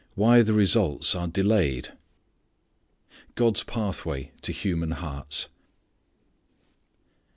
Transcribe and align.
Why 0.15 0.41
the 0.41 0.53
Results 0.55 1.13
are 1.13 1.27
Delayed 1.27 1.93
God's 3.35 3.61
Pathway 3.61 4.31
to 4.41 4.51
Human 4.51 4.89
Hearts. 4.93 5.47